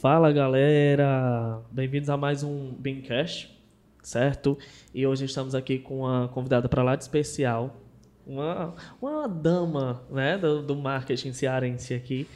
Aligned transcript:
Fala 0.00 0.30
galera, 0.30 1.62
bem-vindos 1.70 2.10
a 2.10 2.18
mais 2.18 2.42
um 2.42 2.70
Beamcast, 2.74 3.50
certo? 4.02 4.58
E 4.94 5.06
hoje 5.06 5.24
estamos 5.24 5.54
aqui 5.54 5.78
com 5.78 6.00
uma 6.00 6.28
convidada 6.28 6.68
para 6.68 6.82
lá 6.82 6.94
de 6.94 7.02
especial, 7.02 7.74
uma, 8.26 8.74
uma 9.00 9.26
dama 9.26 10.02
né, 10.10 10.36
do, 10.36 10.62
do 10.62 10.76
marketing 10.76 11.32
cearense 11.32 11.94
aqui, 11.94 12.28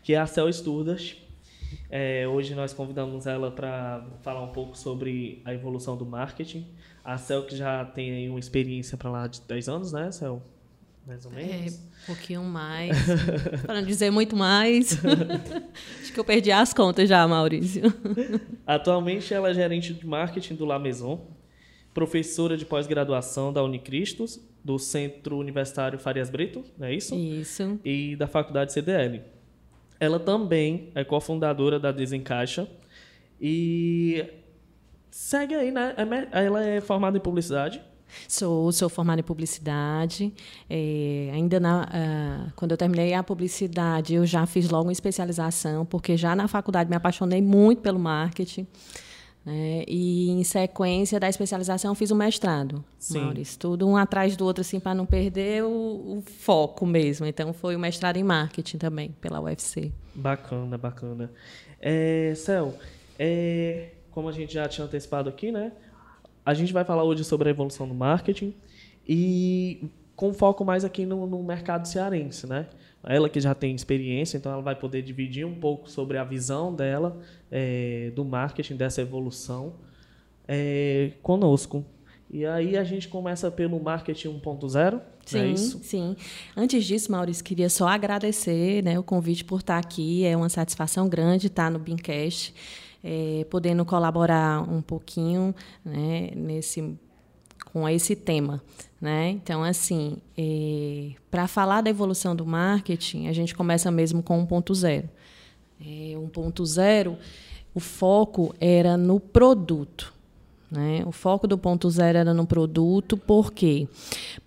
que 0.00 0.14
é 0.14 0.18
a 0.18 0.26
Cel 0.26 0.48
Estudas. 0.48 1.16
É, 1.90 2.26
hoje 2.28 2.54
nós 2.54 2.72
convidamos 2.72 3.26
ela 3.26 3.50
para 3.50 4.06
falar 4.22 4.42
um 4.44 4.52
pouco 4.52 4.78
sobre 4.78 5.42
a 5.44 5.52
evolução 5.52 5.96
do 5.96 6.06
marketing. 6.06 6.68
A 7.04 7.18
Cel 7.18 7.44
que 7.46 7.56
já 7.56 7.84
tem 7.84 8.28
uma 8.30 8.38
experiência 8.38 8.96
para 8.96 9.10
lá 9.10 9.26
de 9.26 9.40
10 9.40 9.68
anos, 9.68 9.92
né, 9.92 10.12
Cel? 10.12 10.40
Mais 11.08 11.24
ou 11.24 11.32
menos. 11.32 11.74
É, 11.74 11.78
um 12.02 12.06
pouquinho 12.14 12.44
mais. 12.44 12.94
para 13.64 13.80
não 13.80 13.82
dizer 13.82 14.10
muito 14.10 14.36
mais. 14.36 14.92
Acho 16.02 16.12
que 16.12 16.20
eu 16.20 16.24
perdi 16.24 16.52
as 16.52 16.74
contas 16.74 17.08
já, 17.08 17.26
Maurício. 17.26 17.82
Atualmente 18.66 19.32
ela 19.32 19.48
é 19.48 19.54
gerente 19.54 19.94
de 19.94 20.06
marketing 20.06 20.54
do 20.54 20.66
La 20.66 20.78
Maison, 20.78 21.26
professora 21.94 22.58
de 22.58 22.66
pós-graduação 22.66 23.50
da 23.50 23.64
Unicristos, 23.64 24.38
do 24.62 24.78
Centro 24.78 25.38
Universitário 25.38 25.98
Farias 25.98 26.28
Brito, 26.28 26.62
não 26.76 26.86
é 26.86 26.94
isso? 26.94 27.14
Isso. 27.14 27.80
E 27.82 28.14
da 28.14 28.26
Faculdade 28.26 28.74
CDL. 28.74 29.22
Ela 29.98 30.20
também 30.20 30.90
é 30.94 31.04
cofundadora 31.04 31.80
da 31.80 31.90
Desencaixa 31.90 32.68
e 33.40 34.26
segue 35.10 35.54
aí, 35.54 35.70
né? 35.70 35.94
É 35.96 36.44
ela 36.44 36.62
é 36.62 36.82
formada 36.82 37.16
em 37.16 37.20
publicidade. 37.20 37.80
Sou, 38.26 38.70
sou 38.72 38.88
formada 38.88 39.20
em 39.20 39.24
publicidade. 39.24 40.32
É, 40.68 41.30
ainda 41.32 41.60
na, 41.60 41.82
uh, 41.82 42.52
quando 42.56 42.72
eu 42.72 42.76
terminei 42.76 43.14
a 43.14 43.22
publicidade, 43.22 44.14
eu 44.14 44.26
já 44.26 44.46
fiz 44.46 44.68
logo 44.68 44.86
uma 44.86 44.92
especialização, 44.92 45.84
porque 45.84 46.16
já 46.16 46.34
na 46.34 46.48
faculdade 46.48 46.90
me 46.90 46.96
apaixonei 46.96 47.42
muito 47.42 47.82
pelo 47.82 47.98
marketing. 47.98 48.66
Né? 49.48 49.84
E 49.88 50.30
em 50.30 50.44
sequência 50.44 51.18
da 51.18 51.26
especialização 51.26 51.94
fiz 51.94 52.10
o 52.10 52.14
mestrado, 52.14 52.84
Sim. 52.98 53.20
Maurício. 53.20 53.58
Tudo 53.58 53.88
um 53.88 53.96
atrás 53.96 54.36
do 54.36 54.44
outro, 54.44 54.60
assim, 54.60 54.78
para 54.78 54.94
não 54.94 55.06
perder 55.06 55.64
o, 55.64 55.68
o, 56.18 56.22
foco 56.22 56.84
mesmo. 56.84 57.24
Então 57.24 57.54
foi 57.54 57.74
o 57.74 57.78
mestrado 57.78 58.18
em 58.18 58.22
marketing 58.22 58.76
também, 58.76 59.10
pela 59.20 59.40
UFC. 59.40 59.90
Bacana, 60.14 60.76
bacana. 60.76 61.30
É, 61.80 62.34
Cel, 62.36 62.74
é, 63.18 63.92
como 64.10 64.28
a 64.28 64.32
gente 64.32 64.52
já 64.52 64.68
tinha 64.68 64.84
antecipado 64.84 65.30
aqui, 65.30 65.50
né? 65.50 65.72
A 66.48 66.54
gente 66.54 66.72
vai 66.72 66.82
falar 66.82 67.04
hoje 67.04 67.24
sobre 67.24 67.48
a 67.48 67.50
evolução 67.50 67.86
do 67.86 67.92
marketing 67.92 68.54
e 69.06 69.90
com 70.16 70.32
foco 70.32 70.64
mais 70.64 70.82
aqui 70.82 71.04
no, 71.04 71.26
no 71.26 71.42
mercado 71.42 71.86
cearense, 71.86 72.46
né? 72.46 72.68
Ela 73.04 73.28
que 73.28 73.38
já 73.38 73.54
tem 73.54 73.74
experiência, 73.74 74.38
então 74.38 74.50
ela 74.52 74.62
vai 74.62 74.74
poder 74.74 75.02
dividir 75.02 75.44
um 75.44 75.54
pouco 75.54 75.90
sobre 75.90 76.16
a 76.16 76.24
visão 76.24 76.74
dela 76.74 77.20
é, 77.50 78.10
do 78.16 78.24
marketing, 78.24 78.76
dessa 78.76 79.02
evolução 79.02 79.74
é, 80.48 81.12
conosco. 81.22 81.84
E 82.30 82.46
aí 82.46 82.78
a 82.78 82.84
gente 82.84 83.08
começa 83.08 83.50
pelo 83.50 83.78
marketing 83.78 84.28
1.0. 84.40 84.96
É 84.96 85.00
sim, 85.26 85.52
é 85.52 85.56
sim. 85.56 86.16
Antes 86.56 86.86
disso, 86.86 87.12
Maurício, 87.12 87.44
queria 87.44 87.68
só 87.68 87.88
agradecer 87.88 88.82
né, 88.82 88.98
o 88.98 89.02
convite 89.02 89.44
por 89.44 89.60
estar 89.60 89.76
aqui. 89.76 90.24
É 90.24 90.34
uma 90.34 90.48
satisfação 90.48 91.10
grande 91.10 91.48
estar 91.48 91.70
no 91.70 91.78
Bincast 91.78 92.54
é, 93.02 93.46
podendo 93.50 93.84
colaborar 93.84 94.62
um 94.62 94.82
pouquinho 94.82 95.54
né, 95.84 96.30
nesse, 96.34 96.96
com 97.72 97.88
esse 97.88 98.16
tema. 98.16 98.62
Né? 99.00 99.30
Então, 99.30 99.62
assim, 99.62 100.18
é, 100.36 101.12
para 101.30 101.46
falar 101.46 101.80
da 101.80 101.90
evolução 101.90 102.34
do 102.34 102.44
marketing, 102.44 103.28
a 103.28 103.32
gente 103.32 103.54
começa 103.54 103.90
mesmo 103.90 104.22
com 104.22 104.44
1.0. 104.46 105.04
É, 105.80 105.84
1.0, 106.16 107.16
o 107.74 107.80
foco 107.80 108.54
era 108.60 108.96
no 108.96 109.20
produto. 109.20 110.12
Né? 110.70 111.02
O 111.06 111.12
foco 111.12 111.46
do 111.46 111.56
ponto 111.56 111.88
zero 111.88 112.18
era 112.18 112.34
no 112.34 112.46
produto, 112.46 113.16
por 113.16 113.52
quê? 113.52 113.88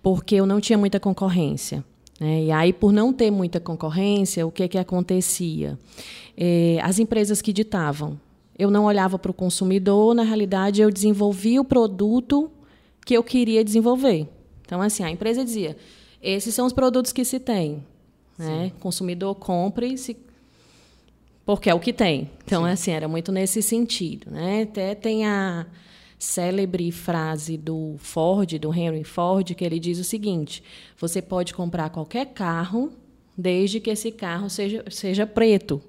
Porque 0.02 0.36
eu 0.36 0.46
não 0.46 0.60
tinha 0.60 0.78
muita 0.78 1.00
concorrência. 1.00 1.84
Né? 2.20 2.44
E 2.44 2.52
aí, 2.52 2.72
por 2.72 2.92
não 2.92 3.12
ter 3.12 3.30
muita 3.30 3.58
concorrência, 3.58 4.46
o 4.46 4.52
que, 4.52 4.68
que 4.68 4.78
acontecia? 4.78 5.76
É, 6.36 6.78
as 6.82 6.98
empresas 6.98 7.42
que 7.42 7.52
ditavam 7.52 8.20
eu 8.58 8.70
não 8.70 8.84
olhava 8.84 9.18
para 9.18 9.30
o 9.30 9.34
consumidor, 9.34 10.14
na 10.14 10.22
realidade, 10.22 10.82
eu 10.82 10.90
desenvolvia 10.90 11.60
o 11.60 11.64
produto 11.64 12.50
que 13.04 13.14
eu 13.14 13.22
queria 13.22 13.64
desenvolver. 13.64 14.28
Então, 14.64 14.80
assim, 14.80 15.02
a 15.02 15.10
empresa 15.10 15.44
dizia: 15.44 15.76
esses 16.22 16.54
são 16.54 16.66
os 16.66 16.72
produtos 16.72 17.12
que 17.12 17.24
se 17.24 17.40
tem. 17.40 17.84
Né? 18.38 18.72
Consumidor 18.80 19.34
compre 19.34 19.96
se 19.98 20.16
porque 21.44 21.68
é 21.68 21.74
o 21.74 21.80
que 21.80 21.92
tem. 21.92 22.30
Então, 22.44 22.64
Sim. 22.64 22.70
assim, 22.70 22.90
era 22.92 23.08
muito 23.08 23.32
nesse 23.32 23.60
sentido. 23.62 24.30
Né? 24.30 24.62
Até 24.62 24.94
tem 24.94 25.26
a 25.26 25.66
célebre 26.18 26.92
frase 26.92 27.56
do 27.56 27.96
Ford, 27.98 28.58
do 28.58 28.72
Henry 28.72 29.02
Ford, 29.02 29.52
que 29.54 29.64
ele 29.64 29.80
diz 29.80 29.98
o 29.98 30.04
seguinte: 30.04 30.62
você 30.96 31.20
pode 31.20 31.52
comprar 31.52 31.90
qualquer 31.90 32.26
carro 32.26 32.92
desde 33.36 33.80
que 33.80 33.90
esse 33.90 34.12
carro 34.12 34.48
seja, 34.48 34.84
seja 34.88 35.26
preto. 35.26 35.82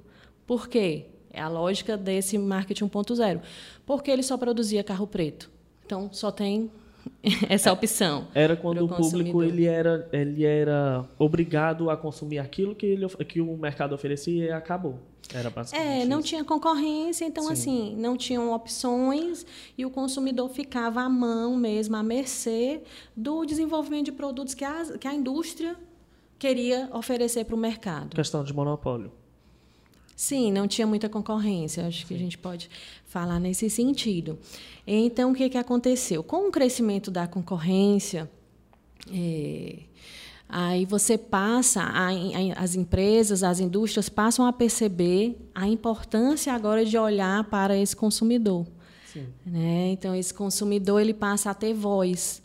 Por 0.47 0.67
quê? 0.67 1.05
É 1.33 1.41
a 1.41 1.47
lógica 1.49 1.97
desse 1.97 2.37
marketing 2.37 2.85
1.0. 2.85 3.41
Porque 3.85 4.11
ele 4.11 4.21
só 4.21 4.37
produzia 4.37 4.83
carro 4.83 5.07
preto. 5.07 5.49
Então, 5.85 6.09
só 6.13 6.31
tem 6.31 6.69
essa 7.49 7.69
é, 7.69 7.71
opção. 7.73 8.27
Era 8.33 8.55
quando 8.55 8.85
o 8.85 8.87
público 8.87 9.43
ele 9.43 9.65
era, 9.65 10.07
ele 10.13 10.45
era 10.45 11.03
obrigado 11.17 11.89
a 11.89 11.97
consumir 11.97 12.39
aquilo 12.39 12.75
que, 12.75 12.85
ele, 12.85 13.07
que 13.25 13.41
o 13.41 13.57
mercado 13.57 13.93
oferecia 13.93 14.45
e 14.45 14.51
acabou. 14.51 14.99
Era 15.33 15.49
basicamente 15.49 16.01
É, 16.01 16.05
não 16.05 16.19
isso. 16.19 16.29
tinha 16.29 16.43
concorrência, 16.43 17.25
então 17.25 17.45
Sim. 17.45 17.53
assim, 17.53 17.95
não 17.97 18.17
tinham 18.17 18.53
opções 18.53 19.45
e 19.77 19.85
o 19.85 19.89
consumidor 19.89 20.49
ficava 20.49 21.01
à 21.01 21.09
mão 21.09 21.55
mesmo, 21.55 21.95
à 21.95 22.03
mercê 22.03 22.81
do 23.15 23.45
desenvolvimento 23.45 24.05
de 24.05 24.11
produtos 24.11 24.53
que 24.53 24.65
a, 24.65 24.83
que 24.99 25.07
a 25.07 25.13
indústria 25.13 25.75
queria 26.37 26.89
oferecer 26.93 27.45
para 27.45 27.55
o 27.55 27.57
mercado. 27.57 28.13
Questão 28.13 28.43
de 28.43 28.53
monopólio. 28.53 29.11
Sim, 30.15 30.51
não 30.51 30.67
tinha 30.67 30.85
muita 30.85 31.09
concorrência. 31.09 31.87
Acho 31.87 32.05
que 32.05 32.13
a 32.13 32.17
gente 32.17 32.37
pode 32.37 32.69
falar 33.05 33.39
nesse 33.39 33.69
sentido. 33.69 34.37
Então, 34.85 35.31
o 35.31 35.35
que, 35.35 35.49
que 35.49 35.57
aconteceu? 35.57 36.23
Com 36.23 36.47
o 36.47 36.51
crescimento 36.51 37.09
da 37.09 37.27
concorrência, 37.27 38.29
é, 39.11 39.79
aí 40.47 40.85
você 40.85 41.17
passa, 41.17 41.81
a, 41.81 42.09
a, 42.09 42.13
as 42.57 42.75
empresas, 42.75 43.43
as 43.43 43.59
indústrias 43.59 44.09
passam 44.09 44.45
a 44.45 44.53
perceber 44.53 45.37
a 45.53 45.67
importância 45.67 46.53
agora 46.53 46.85
de 46.85 46.97
olhar 46.97 47.43
para 47.45 47.77
esse 47.77 47.95
consumidor. 47.95 48.65
Né? 49.45 49.91
Então, 49.91 50.15
esse 50.15 50.33
consumidor 50.33 51.01
ele 51.01 51.13
passa 51.13 51.51
a 51.51 51.53
ter 51.53 51.73
voz. 51.73 52.41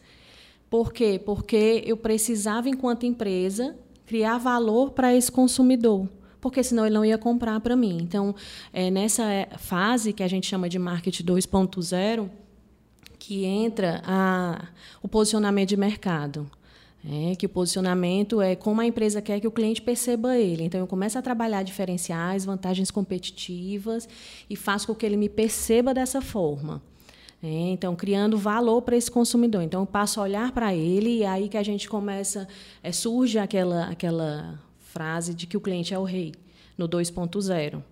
Por 0.69 0.93
quê? 0.93 1.21
Porque 1.25 1.83
eu 1.87 1.97
precisava, 1.97 2.69
enquanto 2.69 3.07
empresa, 3.07 3.75
criar 4.07 4.39
valor 4.39 4.91
para 4.91 5.15
esse 5.15 5.33
consumidor 5.33 6.09
porque 6.41 6.63
senão 6.63 6.87
ele 6.87 6.95
não 6.95 7.05
ia 7.05 7.19
comprar 7.19 7.61
para 7.61 7.77
mim. 7.77 7.99
Então, 8.01 8.35
é 8.73 8.91
nessa 8.91 9.25
fase 9.59 10.13
que 10.13 10.23
a 10.23 10.29
gente 10.29 10.47
chama 10.47 10.69
de 10.69 10.79
marketing 10.79 11.25
2.0 11.25 12.29
que 13.19 13.45
entra 13.45 14.01
a, 14.07 14.69
o 15.03 15.09
posicionamento 15.09 15.69
de 15.69 15.77
mercado. 15.77 16.51
É, 17.09 17.37
que 17.37 17.47
o 17.47 17.49
posicionamento 17.49 18.41
é 18.43 18.57
como 18.57 18.81
a 18.81 18.87
empresa 18.87 19.23
quer 19.23 19.39
que 19.39 19.47
o 19.47 19.53
cliente 19.53 19.81
perceba 19.81 20.37
ele. 20.37 20.65
Então, 20.65 20.81
eu 20.81 20.87
começo 20.87 21.17
a 21.17 21.23
trabalhar 21.23 21.63
diferenciais, 21.63 22.45
vantagens 22.45 22.91
competitivas 22.91 24.09
e 24.51 24.57
faço 24.57 24.89
com 24.89 24.95
que 24.95 25.07
ele 25.07 25.17
me 25.17 25.29
perceba 25.29 25.95
dessa 25.95 26.21
forma. 26.21 26.83
É, 27.41 27.47
então, 27.47 27.95
criando 27.95 28.37
valor 28.37 28.83
para 28.83 28.97
esse 28.97 29.11
consumidor. 29.11 29.63
Então, 29.63 29.83
eu 29.83 29.87
passo 29.87 30.19
a 30.19 30.25
olhar 30.25 30.51
para 30.51 30.75
ele 30.75 31.19
e 31.19 31.25
aí 31.25 31.49
que 31.49 31.57
a 31.57 31.63
gente 31.63 31.89
começa, 31.89 32.49
é, 32.83 32.91
surge 32.91 33.39
aquela, 33.39 33.85
aquela 33.85 34.59
frase 34.89 35.35
de 35.35 35.47
que 35.47 35.57
o 35.57 35.61
cliente 35.61 35.93
é 35.93 35.99
o 35.99 36.05
rei, 36.05 36.33
no 36.77 36.89
2.0. 36.89 37.83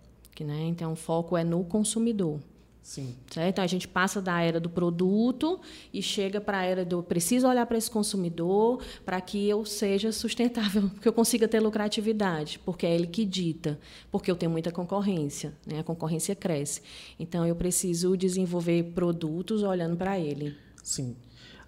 Né? 0.40 0.64
Então, 0.64 0.92
o 0.92 0.96
foco 0.96 1.36
é 1.36 1.44
no 1.44 1.64
consumidor. 1.64 2.40
Sim. 2.82 3.16
Certo? 3.30 3.48
Então, 3.48 3.64
a 3.64 3.66
gente 3.66 3.88
passa 3.88 4.22
da 4.22 4.40
era 4.40 4.60
do 4.60 4.70
produto 4.70 5.60
e 5.92 6.00
chega 6.00 6.40
para 6.40 6.58
a 6.58 6.64
era 6.64 6.84
do 6.84 7.02
preciso 7.02 7.48
olhar 7.48 7.66
para 7.66 7.76
esse 7.76 7.90
consumidor 7.90 8.82
para 9.04 9.20
que 9.20 9.48
eu 9.48 9.64
seja 9.64 10.12
sustentável, 10.12 10.90
que 11.02 11.08
eu 11.08 11.12
consiga 11.12 11.48
ter 11.48 11.58
lucratividade, 11.58 12.60
porque 12.60 12.86
é 12.86 12.94
ele 12.94 13.06
que 13.06 13.24
dita, 13.24 13.78
porque 14.10 14.30
eu 14.30 14.36
tenho 14.36 14.52
muita 14.52 14.70
concorrência, 14.70 15.52
né? 15.66 15.80
a 15.80 15.82
concorrência 15.82 16.34
cresce. 16.34 16.80
Então, 17.18 17.44
eu 17.46 17.56
preciso 17.56 18.16
desenvolver 18.16 18.84
produtos 18.94 19.62
olhando 19.62 19.96
para 19.96 20.18
ele. 20.18 20.54
Sim. 20.82 21.16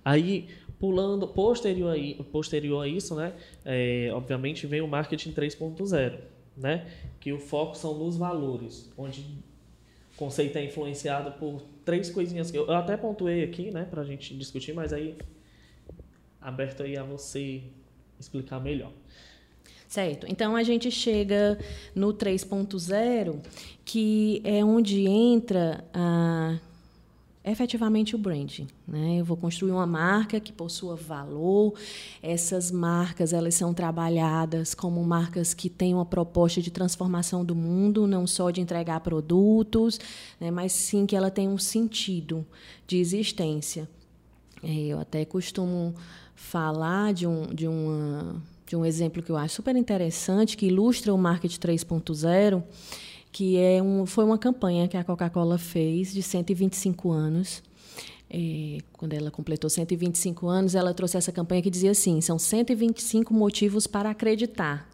Aí, 0.04 0.48
Pulando 0.78 1.26
posterior 1.26 1.96
a, 1.96 2.24
posterior 2.24 2.82
a 2.82 2.88
isso, 2.88 3.14
né, 3.14 3.34
é, 3.64 4.10
obviamente 4.12 4.66
vem 4.66 4.80
o 4.80 4.88
marketing 4.88 5.32
3.0, 5.32 6.18
né, 6.56 6.86
que 7.18 7.32
o 7.32 7.38
foco 7.38 7.76
são 7.76 7.98
nos 7.98 8.16
valores, 8.16 8.90
onde 8.96 9.20
o 10.14 10.16
conceito 10.16 10.56
é 10.56 10.64
influenciado 10.64 11.32
por 11.32 11.62
três 11.84 12.10
coisinhas 12.10 12.50
que 12.50 12.58
eu, 12.58 12.66
eu 12.66 12.74
até 12.74 12.96
pontuei 12.96 13.42
aqui, 13.42 13.70
né, 13.70 13.84
para 13.84 14.02
a 14.02 14.04
gente 14.04 14.36
discutir, 14.36 14.72
mas 14.72 14.92
aí 14.92 15.16
aberto 16.40 16.82
aí 16.82 16.96
a 16.96 17.02
você 17.02 17.62
explicar 18.18 18.60
melhor. 18.60 18.92
Certo. 19.88 20.26
Então 20.28 20.54
a 20.54 20.62
gente 20.62 20.90
chega 20.90 21.58
no 21.94 22.12
3.0, 22.12 23.40
que 23.84 24.42
é 24.44 24.62
onde 24.62 25.06
entra 25.06 25.82
a 25.94 26.58
efetivamente 27.50 28.14
o 28.14 28.18
branding. 28.18 28.66
Né? 28.86 29.16
Eu 29.20 29.24
vou 29.24 29.36
construir 29.36 29.72
uma 29.72 29.86
marca 29.86 30.40
que 30.40 30.52
possua 30.52 30.96
valor. 30.96 31.74
Essas 32.22 32.70
marcas 32.70 33.32
elas 33.32 33.54
são 33.54 33.72
trabalhadas 33.72 34.74
como 34.74 35.02
marcas 35.04 35.54
que 35.54 35.68
têm 35.68 35.94
uma 35.94 36.06
proposta 36.06 36.60
de 36.60 36.70
transformação 36.70 37.44
do 37.44 37.54
mundo, 37.54 38.06
não 38.06 38.26
só 38.26 38.50
de 38.50 38.60
entregar 38.60 39.00
produtos, 39.00 39.98
né? 40.40 40.50
mas 40.50 40.72
sim 40.72 41.06
que 41.06 41.16
ela 41.16 41.30
tem 41.30 41.48
um 41.48 41.58
sentido 41.58 42.46
de 42.86 42.98
existência. 42.98 43.88
É, 44.62 44.86
eu 44.86 44.98
até 44.98 45.24
costumo 45.24 45.94
falar 46.34 47.12
de 47.12 47.26
um, 47.26 47.46
de 47.54 47.66
uma 47.68 48.42
de 48.68 48.76
um 48.76 48.84
exemplo 48.84 49.22
que 49.22 49.30
eu 49.30 49.36
acho 49.36 49.56
super 49.56 49.74
interessante, 49.76 50.54
que 50.54 50.66
ilustra 50.66 51.12
o 51.14 51.16
Market 51.16 51.56
3.0, 51.56 52.62
que 53.38 53.56
é 53.56 53.80
um, 53.80 54.04
foi 54.04 54.24
uma 54.24 54.36
campanha 54.36 54.88
que 54.88 54.96
a 54.96 55.04
Coca-Cola 55.04 55.58
fez 55.58 56.12
de 56.12 56.24
125 56.24 57.12
anos. 57.12 57.62
É, 58.28 58.78
quando 58.94 59.12
ela 59.12 59.30
completou 59.30 59.70
125 59.70 60.48
anos, 60.48 60.74
ela 60.74 60.92
trouxe 60.92 61.18
essa 61.18 61.30
campanha 61.30 61.62
que 61.62 61.70
dizia 61.70 61.92
assim: 61.92 62.20
são 62.20 62.36
125 62.36 63.32
motivos 63.32 63.86
para 63.86 64.10
acreditar. 64.10 64.90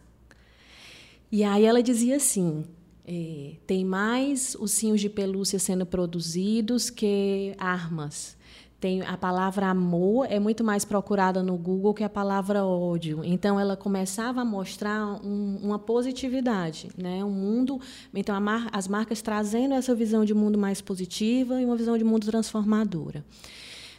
E 1.32 1.42
aí 1.42 1.64
ela 1.64 1.82
dizia 1.82 2.16
assim: 2.16 2.66
é, 3.06 3.52
tem 3.66 3.82
mais 3.82 4.54
ursinhos 4.56 5.00
de 5.00 5.08
pelúcia 5.08 5.58
sendo 5.58 5.86
produzidos 5.86 6.90
que 6.90 7.54
armas. 7.56 8.36
Tem 8.84 9.00
a 9.00 9.16
palavra 9.16 9.68
amor 9.68 10.26
é 10.28 10.38
muito 10.38 10.62
mais 10.62 10.84
procurada 10.84 11.42
no 11.42 11.56
Google 11.56 11.94
que 11.94 12.04
a 12.04 12.08
palavra 12.10 12.66
ódio. 12.66 13.22
Então 13.24 13.58
ela 13.58 13.78
começava 13.78 14.42
a 14.42 14.44
mostrar 14.44 15.24
um, 15.24 15.58
uma 15.62 15.78
positividade, 15.78 16.90
né? 16.94 17.24
Um 17.24 17.30
mundo, 17.30 17.80
então 18.12 18.38
mar, 18.38 18.68
as 18.70 18.86
marcas 18.86 19.22
trazendo 19.22 19.72
essa 19.72 19.94
visão 19.94 20.22
de 20.22 20.34
mundo 20.34 20.58
mais 20.58 20.82
positiva 20.82 21.58
e 21.62 21.64
uma 21.64 21.76
visão 21.76 21.96
de 21.96 22.04
mundo 22.04 22.26
transformadora. 22.26 23.24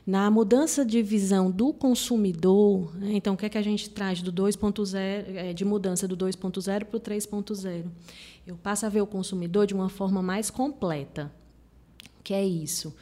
Na 0.06 0.30
mudança 0.30 0.86
de 0.86 1.02
visão 1.02 1.50
do 1.50 1.74
consumidor, 1.74 2.96
né? 2.96 3.14
então 3.14 3.34
o 3.34 3.38
que 3.38 3.48
é 3.48 3.50
que 3.50 3.58
a 3.58 3.64
gente 3.64 3.90
traz 3.90 4.22
do 4.22 4.32
2.0 4.32 5.00
é, 5.36 5.52
de 5.52 5.66
mudança 5.66 6.08
do 6.08 6.16
2.0 6.16 6.86
para 6.86 6.98
o 6.98 7.00
3.0? 7.00 7.86
Eu 8.46 8.56
passo 8.56 8.86
a 8.86 8.90
ver 8.90 9.02
o 9.02 9.08
consumidor 9.08 9.66
de 9.66 9.74
uma 9.74 9.90
forma 9.90 10.22
mais 10.22 10.52
completa. 10.52 11.32
Que 12.24 12.36
é 12.36 12.46
isso? 12.46 12.94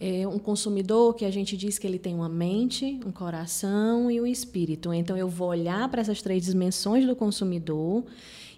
É 0.00 0.26
um 0.26 0.38
consumidor 0.38 1.14
que 1.14 1.26
a 1.26 1.30
gente 1.30 1.58
diz 1.58 1.78
que 1.78 1.86
ele 1.86 1.98
tem 1.98 2.14
uma 2.14 2.28
mente, 2.28 2.98
um 3.04 3.12
coração 3.12 4.10
e 4.10 4.18
um 4.18 4.26
espírito. 4.26 4.94
Então, 4.94 5.14
eu 5.14 5.28
vou 5.28 5.48
olhar 5.48 5.86
para 5.90 6.00
essas 6.00 6.22
três 6.22 6.46
dimensões 6.46 7.06
do 7.06 7.14
consumidor 7.14 8.04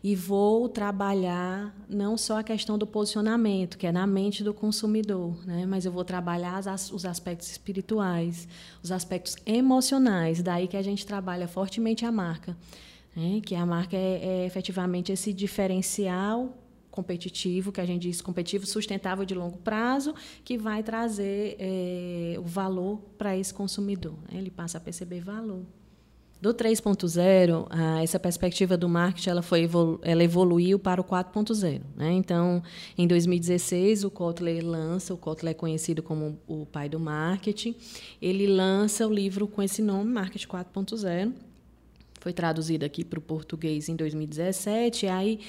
e 0.04 0.14
vou 0.14 0.68
trabalhar 0.68 1.74
não 1.88 2.16
só 2.16 2.38
a 2.38 2.42
questão 2.44 2.78
do 2.78 2.86
posicionamento, 2.86 3.76
que 3.76 3.88
é 3.88 3.92
na 3.92 4.06
mente 4.06 4.44
do 4.44 4.54
consumidor, 4.54 5.36
né? 5.44 5.66
mas 5.66 5.84
eu 5.84 5.90
vou 5.90 6.04
trabalhar 6.04 6.56
as, 6.56 6.92
os 6.92 7.04
aspectos 7.04 7.50
espirituais, 7.50 8.46
os 8.80 8.92
aspectos 8.92 9.36
emocionais. 9.44 10.42
Daí 10.42 10.68
que 10.68 10.76
a 10.76 10.82
gente 10.82 11.04
trabalha 11.04 11.48
fortemente 11.48 12.04
a 12.04 12.12
marca. 12.12 12.56
Né? 13.16 13.40
Que 13.44 13.56
a 13.56 13.66
marca 13.66 13.96
é, 13.96 14.20
é 14.22 14.46
efetivamente 14.46 15.10
esse 15.10 15.32
diferencial 15.32 16.56
competitivo, 16.92 17.72
que 17.72 17.80
a 17.80 17.86
gente 17.86 18.02
diz 18.02 18.20
competitivo, 18.20 18.66
sustentável 18.66 19.24
de 19.24 19.34
longo 19.34 19.58
prazo, 19.58 20.14
que 20.44 20.56
vai 20.56 20.82
trazer 20.84 21.56
é, 21.58 22.36
o 22.38 22.44
valor 22.44 23.00
para 23.18 23.36
esse 23.36 23.52
consumidor. 23.52 24.14
Né? 24.30 24.38
Ele 24.38 24.50
passa 24.50 24.78
a 24.78 24.80
perceber 24.80 25.20
valor. 25.20 25.64
Do 26.40 26.52
3.0, 26.52 27.68
essa 28.02 28.18
perspectiva 28.18 28.76
do 28.76 28.88
marketing 28.88 29.30
ela 29.30 29.42
foi 29.42 29.70
ela 30.02 30.24
evoluiu 30.24 30.76
para 30.76 31.00
o 31.00 31.04
4.0. 31.04 31.80
Né? 31.94 32.12
Então, 32.14 32.60
em 32.98 33.06
2016, 33.06 34.02
o 34.02 34.10
Kotler 34.10 34.66
lança, 34.66 35.14
o 35.14 35.16
Kotler 35.16 35.52
é 35.52 35.54
conhecido 35.54 36.02
como 36.02 36.36
o 36.48 36.66
pai 36.66 36.88
do 36.88 36.98
marketing, 36.98 37.76
ele 38.20 38.48
lança 38.48 39.06
o 39.06 39.14
livro 39.14 39.46
com 39.46 39.62
esse 39.62 39.80
nome, 39.80 40.10
Marketing 40.10 40.48
4.0. 40.48 41.32
Foi 42.22 42.32
traduzido 42.32 42.84
aqui 42.84 43.04
para 43.04 43.18
o 43.18 43.22
português 43.22 43.88
em 43.88 43.96
2017. 43.96 45.06
E 45.06 45.08
aí 45.08 45.40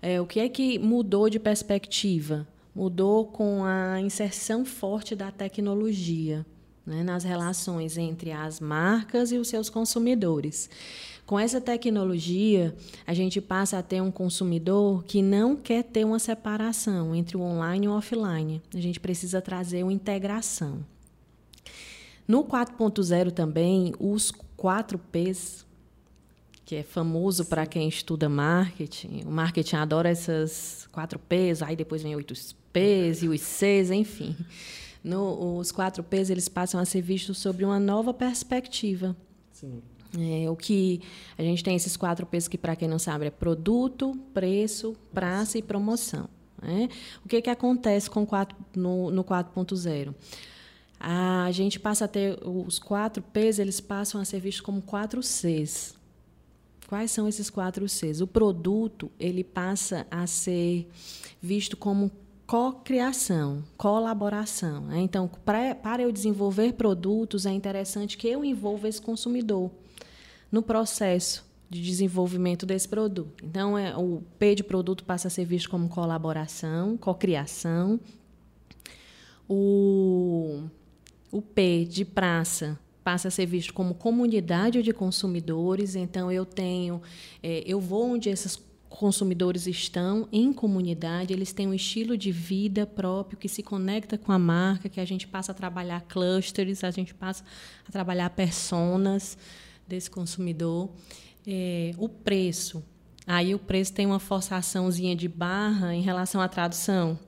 é, 0.00 0.20
o 0.20 0.26
que 0.26 0.38
é 0.38 0.48
que 0.48 0.78
mudou 0.78 1.28
de 1.28 1.40
perspectiva? 1.40 2.46
Mudou 2.72 3.26
com 3.26 3.64
a 3.64 4.00
inserção 4.00 4.64
forte 4.64 5.16
da 5.16 5.32
tecnologia 5.32 6.46
né, 6.86 7.02
nas 7.02 7.24
relações 7.24 7.98
entre 7.98 8.30
as 8.30 8.60
marcas 8.60 9.32
e 9.32 9.38
os 9.38 9.48
seus 9.48 9.68
consumidores. 9.68 10.70
Com 11.26 11.36
essa 11.36 11.60
tecnologia, 11.60 12.76
a 13.04 13.12
gente 13.12 13.40
passa 13.40 13.78
a 13.78 13.82
ter 13.82 14.00
um 14.00 14.12
consumidor 14.12 15.02
que 15.02 15.22
não 15.22 15.56
quer 15.56 15.82
ter 15.82 16.04
uma 16.04 16.20
separação 16.20 17.12
entre 17.12 17.36
o 17.36 17.40
online 17.40 17.86
e 17.86 17.88
o 17.88 17.92
offline. 17.92 18.62
A 18.72 18.80
gente 18.80 19.00
precisa 19.00 19.42
trazer 19.42 19.82
uma 19.82 19.92
integração. 19.92 20.86
No 22.26 22.44
4.0 22.44 23.32
também, 23.32 23.92
os 23.98 24.32
4 24.56 24.96
Ps 24.96 25.68
que 26.70 26.76
é 26.76 26.84
famoso 26.84 27.46
para 27.46 27.66
quem 27.66 27.88
estuda 27.88 28.28
marketing. 28.28 29.24
O 29.26 29.30
marketing 29.32 29.74
adora 29.74 30.08
essas 30.08 30.88
quatro 30.92 31.18
P's, 31.18 31.62
aí 31.62 31.74
depois 31.74 32.00
vem 32.00 32.14
oito 32.14 32.32
P's 32.72 33.24
e 33.24 33.28
os 33.28 33.40
C's, 33.40 33.90
enfim. 33.90 34.36
No, 35.02 35.56
os 35.58 35.72
quatro 35.72 36.04
P's 36.04 36.30
eles 36.30 36.48
passam 36.48 36.78
a 36.78 36.84
ser 36.84 37.00
vistos 37.00 37.38
sobre 37.38 37.64
uma 37.64 37.80
nova 37.80 38.14
perspectiva. 38.14 39.16
Sim. 39.50 39.82
É, 40.16 40.48
o 40.48 40.54
que 40.54 41.00
a 41.36 41.42
gente 41.42 41.64
tem 41.64 41.74
esses 41.74 41.96
quatro 41.96 42.24
P's 42.24 42.46
que, 42.46 42.56
para 42.56 42.76
quem 42.76 42.86
não 42.86 43.00
sabe, 43.00 43.26
é 43.26 43.30
produto, 43.30 44.16
preço, 44.32 44.94
praça 45.12 45.58
e 45.58 45.62
promoção. 45.62 46.28
Né? 46.62 46.88
O 47.24 47.28
que, 47.28 47.42
que 47.42 47.50
acontece 47.50 48.08
com 48.08 48.24
quatro, 48.24 48.56
no, 48.76 49.10
no 49.10 49.24
4.0? 49.24 50.14
A 51.00 51.50
gente 51.50 51.80
passa 51.80 52.04
a 52.04 52.08
ter 52.08 52.38
os 52.46 52.78
quatro 52.78 53.24
P's, 53.24 53.58
eles 53.58 53.80
passam 53.80 54.20
a 54.20 54.24
ser 54.24 54.38
vistos 54.38 54.60
como 54.60 54.80
quatro 54.80 55.20
C's. 55.20 55.98
Quais 56.90 57.12
são 57.12 57.28
esses 57.28 57.48
quatro 57.48 57.88
Cs? 57.88 58.20
O 58.20 58.26
produto 58.26 59.12
ele 59.16 59.44
passa 59.44 60.08
a 60.10 60.26
ser 60.26 60.88
visto 61.40 61.76
como 61.76 62.10
co-criação, 62.48 63.62
colaboração. 63.76 64.80
Né? 64.86 64.98
Então, 64.98 65.30
pra, 65.44 65.72
para 65.72 66.02
eu 66.02 66.10
desenvolver 66.10 66.72
produtos, 66.72 67.46
é 67.46 67.52
interessante 67.52 68.16
que 68.16 68.26
eu 68.26 68.44
envolva 68.44 68.88
esse 68.88 69.00
consumidor 69.00 69.70
no 70.50 70.64
processo 70.64 71.46
de 71.70 71.80
desenvolvimento 71.80 72.66
desse 72.66 72.88
produto. 72.88 73.44
Então, 73.44 73.78
é, 73.78 73.96
o 73.96 74.20
P 74.36 74.56
de 74.56 74.64
produto 74.64 75.04
passa 75.04 75.28
a 75.28 75.30
ser 75.30 75.44
visto 75.44 75.70
como 75.70 75.88
colaboração, 75.88 76.96
cocriação. 76.96 78.00
O, 79.48 80.64
o 81.30 81.40
P 81.40 81.84
de 81.88 82.04
praça 82.04 82.76
passa 83.02 83.28
a 83.28 83.30
ser 83.30 83.46
visto 83.46 83.72
como 83.72 83.94
comunidade 83.94 84.82
de 84.82 84.92
consumidores. 84.92 85.94
Então, 85.96 86.30
eu 86.30 86.44
tenho, 86.44 87.00
é, 87.42 87.62
eu 87.66 87.80
vou 87.80 88.12
onde 88.12 88.28
esses 88.28 88.60
consumidores 88.90 89.66
estão 89.66 90.28
em 90.32 90.52
comunidade, 90.52 91.32
eles 91.32 91.52
têm 91.52 91.68
um 91.68 91.72
estilo 91.74 92.18
de 92.18 92.32
vida 92.32 92.84
próprio 92.84 93.38
que 93.38 93.48
se 93.48 93.62
conecta 93.62 94.18
com 94.18 94.32
a 94.32 94.38
marca, 94.38 94.88
que 94.88 95.00
a 95.00 95.04
gente 95.04 95.28
passa 95.28 95.52
a 95.52 95.54
trabalhar 95.54 96.00
clusters, 96.02 96.82
a 96.82 96.90
gente 96.90 97.14
passa 97.14 97.44
a 97.88 97.92
trabalhar 97.92 98.28
personas 98.30 99.38
desse 99.86 100.10
consumidor. 100.10 100.90
É, 101.46 101.92
o 101.98 102.08
preço. 102.08 102.82
Aí 103.26 103.54
o 103.54 103.58
preço 103.58 103.92
tem 103.92 104.06
uma 104.06 104.18
forçaçãozinha 104.18 105.14
de 105.14 105.28
barra 105.28 105.94
em 105.94 106.02
relação 106.02 106.40
à 106.40 106.48
tradução, 106.48 107.18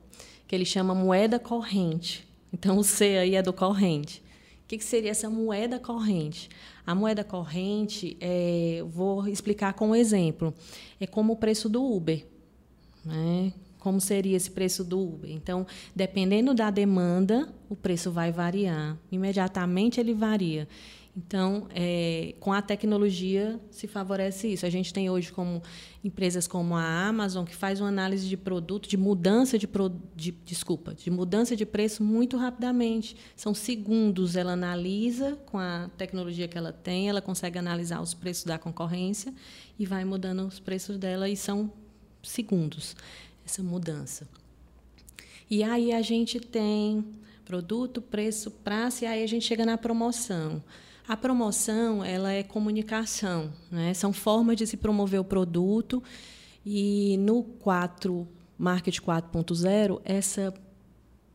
que 0.47 0.55
ele 0.55 0.65
chama 0.65 0.93
moeda 0.93 1.39
corrente. 1.39 2.27
Então 2.51 2.77
o 2.77 2.83
C 2.83 3.17
aí 3.17 3.35
é 3.35 3.41
do 3.41 3.53
corrente. 3.53 4.22
O 4.63 4.67
que, 4.67 4.77
que 4.77 4.83
seria 4.83 5.11
essa 5.11 5.29
moeda 5.29 5.77
corrente? 5.77 6.49
A 6.85 6.95
moeda 6.95 7.23
corrente, 7.23 8.17
é, 8.19 8.83
vou 8.87 9.27
explicar 9.27 9.73
com 9.73 9.89
um 9.89 9.95
exemplo, 9.95 10.53
é 10.99 11.05
como 11.05 11.33
o 11.33 11.35
preço 11.35 11.69
do 11.69 11.83
Uber. 11.83 12.25
Né? 13.05 13.53
Como 13.77 13.99
seria 13.99 14.37
esse 14.37 14.49
preço 14.49 14.83
do 14.83 14.99
Uber? 14.99 15.29
Então, 15.29 15.67
dependendo 15.93 16.53
da 16.53 16.71
demanda, 16.71 17.53
o 17.69 17.75
preço 17.75 18.09
vai 18.09 18.31
variar. 18.31 18.97
Imediatamente 19.11 19.99
ele 19.99 20.13
varia. 20.13 20.67
Então, 21.15 21.67
é, 21.69 22.33
com 22.39 22.51
a 22.51 22.59
tecnologia 22.59 23.59
se 23.69 23.85
favorece 23.87 24.47
isso. 24.47 24.65
A 24.65 24.69
gente 24.69 24.91
tem 24.91 25.11
hoje 25.11 25.31
como 25.31 25.61
empresas 26.03 26.47
como 26.47 26.75
a 26.75 27.07
Amazon 27.07 27.45
que 27.45 27.55
faz 27.55 27.79
uma 27.79 27.87
análise 27.87 28.27
de 28.27 28.35
produto, 28.35 28.89
de 28.89 28.97
mudança 28.97 29.59
de, 29.59 29.67
pro, 29.67 29.95
de 30.15 30.31
desculpa, 30.31 30.95
de 30.95 31.11
mudança 31.11 31.55
de 31.55 31.67
preço 31.67 32.03
muito 32.03 32.35
rapidamente. 32.35 33.15
São 33.35 33.53
segundos. 33.53 34.35
Ela 34.35 34.53
analisa 34.53 35.37
com 35.45 35.59
a 35.59 35.87
tecnologia 35.97 36.47
que 36.47 36.57
ela 36.57 36.73
tem, 36.73 37.09
ela 37.09 37.21
consegue 37.21 37.59
analisar 37.59 38.01
os 38.01 38.15
preços 38.15 38.45
da 38.45 38.57
concorrência 38.57 39.31
e 39.77 39.85
vai 39.85 40.03
mudando 40.03 40.47
os 40.47 40.59
preços 40.59 40.97
dela 40.97 41.29
e 41.29 41.37
são 41.37 41.71
segundos 42.23 42.95
essa 43.45 43.61
mudança. 43.61 44.27
E 45.47 45.63
aí 45.63 45.91
a 45.91 46.01
gente 46.01 46.39
tem 46.39 47.05
produto, 47.45 48.01
preço, 48.01 48.49
prazo 48.49 49.03
e 49.03 49.05
aí 49.05 49.23
a 49.23 49.27
gente 49.27 49.45
chega 49.45 49.63
na 49.63 49.77
promoção. 49.77 50.63
A 51.07 51.17
promoção 51.17 52.03
ela 52.03 52.31
é 52.31 52.43
comunicação, 52.43 53.51
né? 53.69 53.93
são 53.93 54.13
formas 54.13 54.55
de 54.55 54.65
se 54.65 54.77
promover 54.77 55.19
o 55.19 55.23
produto 55.23 56.01
e 56.65 57.17
no 57.17 57.43
4 57.43 58.25
Market 58.57 58.99
4.0 58.99 59.99
essa 60.05 60.53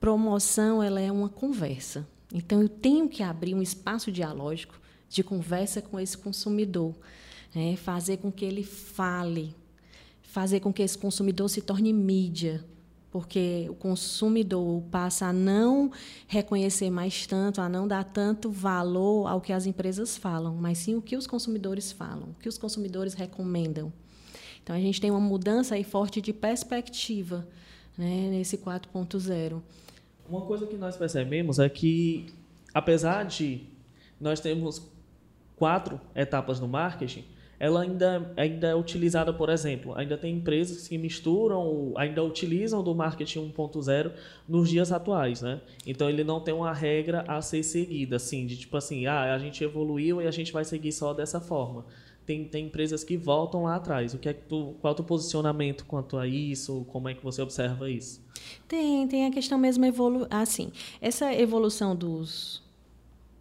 promoção 0.01 0.83
ela 0.83 1.01
é 1.01 1.13
uma 1.13 1.29
conversa. 1.29 2.09
Então 2.33 2.63
eu 2.63 2.69
tenho 2.69 3.11
que 3.11 3.23
abrir 3.23 3.55
um 3.55 3.61
espaço 3.61 4.11
dialógico 4.11 4.81
de 5.07 5.23
conversa 5.23 5.83
com 5.83 6.01
esse 6.01 6.17
consumidor, 6.17 6.95
né? 7.55 7.77
fazer 7.77 8.19
com 8.19 8.33
que 8.33 8.47
ele 8.47 8.63
fale, 8.63 9.55
fazer 10.23 10.61
com 10.61 10.73
que 10.73 10.83
esse 10.83 10.97
consumidor 10.97 11.51
se 11.51 11.61
torne 11.61 11.93
mídia, 11.93 12.65
porque 13.11 13.67
o 13.71 13.75
consumidor 13.75 14.83
passa 14.91 15.27
a 15.27 15.33
não 15.33 15.91
reconhecer 16.27 16.91
mais 16.91 17.27
tanto, 17.27 17.61
a 17.61 17.69
não 17.69 17.89
dar 17.89 18.05
tanto 18.05 18.51
valor 18.51 19.27
ao 19.27 19.41
que 19.41 19.53
as 19.53 19.67
empresas 19.67 20.17
falam, 20.17 20.55
mas 20.55 20.79
sim 20.79 20.95
o 20.95 21.03
que 21.03 21.17
os 21.17 21.27
consumidores 21.27 21.91
falam, 21.91 22.31
o 22.31 22.35
que 22.41 22.49
os 22.49 22.59
consumidores 22.59 23.15
recomendam. 23.15 23.93
Então 24.63 24.77
a 24.77 24.81
gente 24.81 25.01
tem 25.01 25.11
uma 25.11 25.21
mudança 25.21 25.75
aí 25.75 25.85
forte 25.85 26.21
de 26.21 26.33
perspectiva 26.33 27.47
né, 27.97 28.29
nesse 28.31 28.59
4.0. 28.59 29.63
Uma 30.29 30.43
coisa 30.43 30.67
que 30.67 30.77
nós 30.77 30.95
percebemos 30.97 31.59
é 31.59 31.69
que, 31.71 32.27
apesar 32.75 33.25
de 33.25 33.63
nós 34.21 34.41
termos 34.41 34.83
quatro 35.57 35.99
etapas 36.15 36.61
no 36.61 36.69
marketing, 36.69 37.25
ela 37.61 37.83
ainda, 37.83 38.33
ainda 38.37 38.69
é 38.69 38.75
utilizada, 38.75 39.33
por 39.33 39.49
exemplo, 39.49 39.93
ainda 39.97 40.17
tem 40.17 40.37
empresas 40.37 40.87
que 40.87 40.97
misturam, 40.97 41.93
ainda 41.97 42.23
utilizam 42.23 42.83
do 42.83 42.95
marketing 42.95 43.53
1.0 43.53 44.13
nos 44.49 44.69
dias 44.69 44.93
atuais, 44.93 45.43
né? 45.43 45.61
Então 45.87 46.09
ele 46.09 46.23
não 46.23 46.41
tem 46.41 46.55
uma 46.55 46.73
regra 46.73 47.25
a 47.27 47.43
ser 47.43 47.63
seguida, 47.63 48.17
assim, 48.17 48.47
de 48.47 48.57
tipo 48.57 48.77
assim, 48.77 49.07
ah, 49.07 49.35
a 49.35 49.39
gente 49.39 49.63
evoluiu 49.65 50.23
e 50.23 50.27
a 50.27 50.31
gente 50.31 50.53
vai 50.53 50.65
seguir 50.65 50.93
só 50.93 51.13
dessa 51.13 51.41
forma. 51.41 51.85
Tem, 52.25 52.45
tem 52.45 52.67
empresas 52.67 53.03
que 53.03 53.17
voltam 53.17 53.63
lá 53.63 53.77
atrás. 53.77 54.13
O 54.13 54.19
que 54.19 54.29
é 54.29 54.35
que 54.35 54.43
tu, 54.43 54.77
qual 54.83 54.91
é 54.91 54.93
o 54.93 54.97
teu 54.97 55.05
posicionamento 55.05 55.87
quanto 55.87 56.19
a 56.19 56.27
isso? 56.27 56.85
Como 56.91 57.09
é 57.09 57.15
que 57.15 57.25
você 57.25 57.41
observa 57.41 57.91
isso? 57.91 58.23
Tem, 58.69 59.09
tem 59.09 59.27
a 59.27 59.31
questão 59.31 59.59
mesmo 59.59 59.85
evolu 59.85 60.27
assim, 60.31 60.71
essa 61.01 61.33
evolução 61.35 61.97
dos 61.97 62.63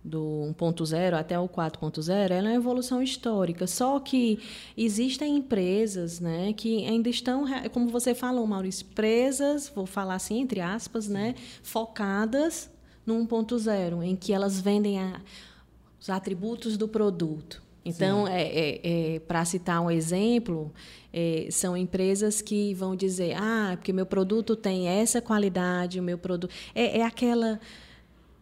do 0.07 0.53
1.0 0.57 1.13
até 1.13 1.37
o 1.37 1.47
4.0, 1.47 2.31
ela 2.31 2.33
é 2.33 2.51
uma 2.51 2.53
evolução 2.53 3.03
histórica. 3.03 3.67
Só 3.67 3.99
que 3.99 4.39
existem 4.75 5.35
empresas 5.35 6.19
né, 6.19 6.53
que 6.53 6.85
ainda 6.85 7.09
estão, 7.09 7.45
como 7.71 7.89
você 7.89 8.15
falou, 8.15 8.47
Maurício, 8.47 8.85
presas, 8.95 9.69
vou 9.73 9.85
falar 9.85 10.15
assim, 10.15 10.39
entre 10.39 10.61
aspas, 10.61 11.07
né, 11.07 11.35
focadas 11.61 12.69
no 13.05 13.15
1.0, 13.25 14.03
em 14.03 14.15
que 14.15 14.31
elas 14.31 14.59
vendem 14.59 14.99
a, 14.99 15.21
os 15.99 16.09
atributos 16.09 16.77
do 16.77 16.87
produto. 16.87 17.61
Então, 17.83 18.27
é, 18.27 18.41
é, 18.41 19.15
é 19.15 19.19
para 19.19 19.45
citar 19.45 19.81
um 19.81 19.89
exemplo, 19.89 20.73
é, 21.13 21.47
são 21.49 21.75
empresas 21.75 22.41
que 22.41 22.73
vão 22.73 22.97
dizer, 22.97 23.33
ah, 23.37 23.75
porque 23.77 23.93
meu 23.93 24.05
produto 24.05 24.57
tem 24.57 24.89
essa 24.89 25.21
qualidade, 25.21 25.99
o 25.99 26.03
meu 26.03 26.17
produto... 26.17 26.53
É, 26.75 26.99
é 26.99 27.03
aquela 27.03 27.59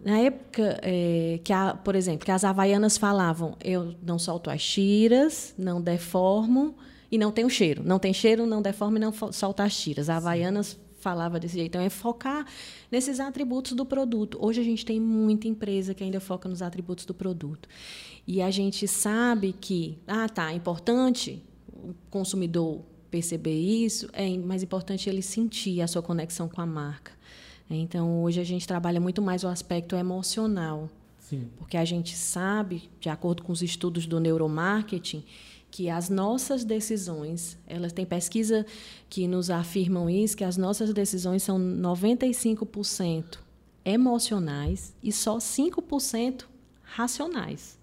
na 0.03 0.19
época 0.19 0.79
é, 0.81 1.39
que, 1.43 1.51
a, 1.51 1.73
por 1.73 1.95
exemplo, 1.95 2.25
que 2.25 2.31
as 2.31 2.43
havaianas 2.43 2.97
falavam, 2.97 3.55
eu 3.63 3.95
não 4.03 4.19
solto 4.19 4.49
as 4.49 4.63
tiras, 4.63 5.53
não 5.57 5.81
deformo 5.81 6.75
e 7.11 7.17
não 7.17 7.31
tenho 7.31 7.49
cheiro. 7.49 7.81
Não 7.83 7.97
tem 7.97 8.13
cheiro, 8.13 8.45
não 8.45 8.61
deformo 8.61 8.97
e 8.97 8.99
não 8.99 9.13
solto 9.31 9.61
as 9.61 9.75
tiras. 9.75 10.09
A 10.09 10.17
havaianas 10.17 10.77
falava 10.99 11.39
desse 11.39 11.55
jeito. 11.55 11.67
Então, 11.67 11.81
é 11.81 11.89
focar 11.89 12.45
nesses 12.91 13.19
atributos 13.19 13.73
do 13.73 13.85
produto. 13.85 14.37
Hoje 14.41 14.59
a 14.59 14.63
gente 14.63 14.83
tem 14.83 14.99
muita 14.99 15.47
empresa 15.47 15.93
que 15.93 16.03
ainda 16.03 16.19
foca 16.19 16.49
nos 16.49 16.61
atributos 16.61 17.05
do 17.05 17.13
produto. 17.13 17.69
E 18.27 18.41
a 18.41 18.49
gente 18.49 18.87
sabe 18.87 19.53
que, 19.53 19.99
ah, 20.07 20.27
tá, 20.27 20.51
é 20.51 20.55
importante 20.55 21.43
o 21.71 21.93
consumidor 22.09 22.81
perceber 23.11 23.57
isso, 23.57 24.09
é 24.11 24.35
mais 24.37 24.63
importante 24.63 25.07
ele 25.09 25.21
sentir 25.21 25.79
a 25.81 25.87
sua 25.87 26.01
conexão 26.01 26.49
com 26.49 26.59
a 26.59 26.65
marca. 26.65 27.14
Então, 27.69 28.23
hoje 28.23 28.39
a 28.39 28.43
gente 28.43 28.67
trabalha 28.67 28.99
muito 28.99 29.21
mais 29.21 29.43
o 29.43 29.47
aspecto 29.47 29.95
emocional. 29.95 30.89
Sim. 31.19 31.49
Porque 31.57 31.77
a 31.77 31.85
gente 31.85 32.15
sabe, 32.15 32.89
de 32.99 33.09
acordo 33.09 33.43
com 33.43 33.51
os 33.51 33.61
estudos 33.63 34.05
do 34.05 34.19
neuromarketing, 34.19 35.23
que 35.71 35.89
as 35.89 36.09
nossas 36.09 36.63
decisões, 36.63 37.57
elas 37.67 37.91
têm 37.91 38.05
pesquisa 38.05 38.65
que 39.09 39.27
nos 39.27 39.49
afirmam 39.49 40.09
isso, 40.09 40.37
que 40.37 40.43
as 40.43 40.55
nossas 40.55 40.93
decisões 40.93 41.43
são 41.43 41.59
95% 41.59 43.39
emocionais 43.83 44.95
e 45.03 45.11
só 45.11 45.37
5% 45.37 46.45
racionais. 46.81 47.77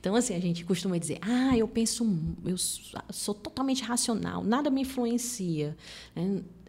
Então, 0.00 0.14
assim, 0.14 0.34
a 0.34 0.40
gente 0.40 0.64
costuma 0.64 0.98
dizer, 0.98 1.18
ah, 1.22 1.56
eu 1.56 1.66
penso, 1.66 2.06
eu 2.44 2.56
sou 3.10 3.34
totalmente 3.34 3.82
racional, 3.82 4.44
nada 4.44 4.70
me 4.70 4.82
influencia. 4.82 5.76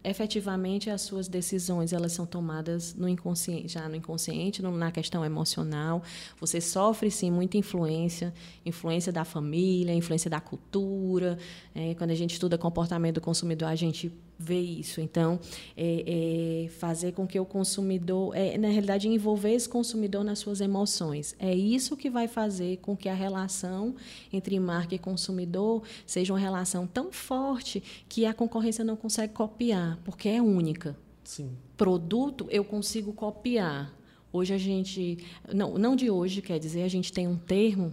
Efetivamente 0.03 0.89
as 0.89 1.01
suas 1.01 1.27
decisões 1.27 1.91
elas 1.91 2.13
são 2.13 2.25
tomadas 2.25 2.93
no 2.95 3.07
inconsciente, 3.07 3.67
já 3.67 3.87
no 3.89 3.95
inconsciente, 3.95 4.61
na 4.61 4.91
questão 4.91 5.25
emocional. 5.25 6.01
Você 6.39 6.61
sofre 6.61 7.11
sim 7.11 7.29
muita 7.29 7.57
influência, 7.57 8.33
influência 8.65 9.11
da 9.11 9.25
família, 9.25 9.93
influência 9.93 10.29
da 10.29 10.39
cultura. 10.39 11.37
É, 11.75 11.93
quando 11.95 12.11
a 12.11 12.15
gente 12.15 12.33
estuda 12.33 12.57
comportamento 12.57 13.15
do 13.15 13.21
consumidor, 13.21 13.67
a 13.67 13.75
gente 13.75 14.11
vê 14.39 14.59
isso. 14.59 15.01
Então, 15.01 15.37
é, 15.75 16.63
é 16.65 16.69
fazer 16.69 17.11
com 17.11 17.27
que 17.27 17.37
o 17.37 17.45
consumidor, 17.45 18.33
é, 18.33 18.57
na 18.57 18.69
realidade, 18.69 19.09
envolver 19.09 19.51
esse 19.51 19.67
consumidor 19.67 20.23
nas 20.23 20.39
suas 20.39 20.61
emoções. 20.61 21.35
É 21.37 21.53
isso 21.53 21.97
que 21.97 22.09
vai 22.09 22.27
fazer 22.27 22.77
com 22.77 22.95
que 22.95 23.09
a 23.09 23.13
relação 23.13 23.93
entre 24.31 24.57
marca 24.57 24.95
e 24.95 24.99
consumidor 24.99 25.83
seja 26.07 26.31
uma 26.31 26.39
relação 26.39 26.87
tão 26.87 27.11
forte 27.11 27.83
que 28.07 28.25
a 28.25 28.33
concorrência 28.33 28.85
não 28.85 28.95
consegue 28.95 29.33
copiar, 29.33 29.99
porque 30.05 30.29
é 30.29 30.41
única. 30.41 30.95
Sim. 31.25 31.51
Produto 31.75 32.47
eu 32.49 32.63
consigo 32.63 33.11
copiar. 33.11 33.93
Hoje 34.31 34.53
a 34.53 34.57
gente, 34.57 35.17
não, 35.53 35.77
não 35.77 35.95
de 35.95 36.09
hoje, 36.09 36.41
quer 36.41 36.59
dizer, 36.59 36.83
a 36.83 36.87
gente 36.87 37.11
tem 37.11 37.27
um 37.27 37.35
termo 37.35 37.91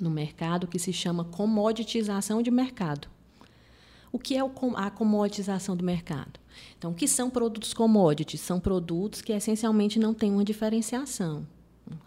no 0.00 0.08
mercado 0.08 0.66
que 0.66 0.78
se 0.78 0.92
chama 0.92 1.24
comoditização 1.24 2.40
de 2.40 2.50
mercado. 2.50 3.11
O 4.12 4.18
que 4.18 4.36
é 4.36 4.40
a 4.76 4.90
comoditização 4.90 5.74
do 5.74 5.82
mercado? 5.82 6.38
Então, 6.76 6.90
o 6.90 6.94
que 6.94 7.08
são 7.08 7.30
produtos 7.30 7.72
commodities? 7.72 8.42
São 8.42 8.60
produtos 8.60 9.22
que 9.22 9.32
essencialmente 9.32 9.98
não 9.98 10.12
têm 10.12 10.30
uma 10.30 10.44
diferenciação. 10.44 11.46